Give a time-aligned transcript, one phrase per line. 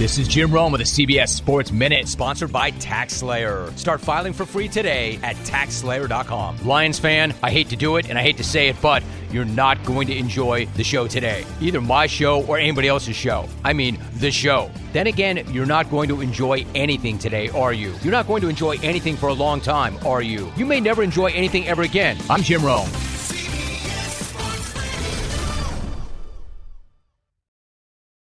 [0.00, 3.76] This is Jim Rome with the CBS Sports Minute, sponsored by TaxSlayer.
[3.76, 6.64] Start filing for free today at TaxSlayer.com.
[6.66, 9.44] Lions fan, I hate to do it and I hate to say it, but you're
[9.44, 11.44] not going to enjoy the show today.
[11.60, 13.46] Either my show or anybody else's show.
[13.62, 14.70] I mean, the show.
[14.94, 17.92] Then again, you're not going to enjoy anything today, are you?
[18.02, 20.50] You're not going to enjoy anything for a long time, are you?
[20.56, 22.16] You may never enjoy anything ever again.
[22.30, 22.88] I'm Jim Rome.